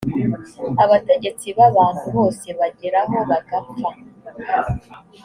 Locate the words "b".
1.57-1.59